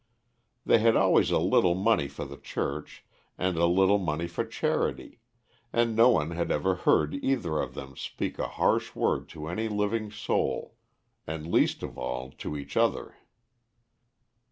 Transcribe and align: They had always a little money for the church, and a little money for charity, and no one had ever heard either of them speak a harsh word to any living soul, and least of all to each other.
They 0.65 0.79
had 0.79 0.95
always 0.95 1.29
a 1.29 1.37
little 1.37 1.75
money 1.75 2.07
for 2.07 2.25
the 2.25 2.35
church, 2.39 3.05
and 3.37 3.55
a 3.55 3.67
little 3.67 3.99
money 3.99 4.25
for 4.27 4.43
charity, 4.43 5.19
and 5.71 5.95
no 5.95 6.09
one 6.09 6.31
had 6.31 6.49
ever 6.49 6.73
heard 6.73 7.13
either 7.13 7.59
of 7.59 7.75
them 7.75 7.95
speak 7.95 8.39
a 8.39 8.47
harsh 8.47 8.95
word 8.95 9.29
to 9.29 9.47
any 9.47 9.67
living 9.67 10.09
soul, 10.11 10.73
and 11.27 11.45
least 11.45 11.83
of 11.83 11.99
all 11.99 12.31
to 12.39 12.57
each 12.57 12.75
other. 12.75 13.13